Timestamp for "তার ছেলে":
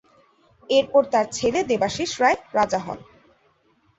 1.13-1.59